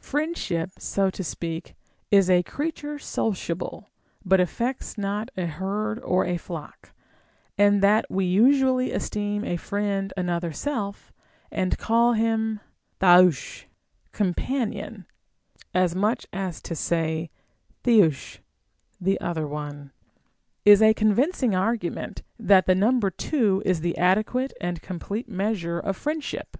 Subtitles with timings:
[0.00, 1.74] Friendship (so to speak)
[2.10, 3.90] is a creature sociable,
[4.24, 6.94] but affects not a herd or a flock;
[7.58, 11.12] and that we usually esteem a friend another self,
[11.52, 12.60] and call him
[13.02, 13.64] ήαΐρος
[14.12, 15.04] (companion)
[15.74, 17.28] as much as to say
[17.84, 18.38] ίτεοης
[18.98, 19.90] (the other one),
[20.64, 25.78] is a convincing argument that the number two is the adequate and com plete measure
[25.78, 26.56] of friendship.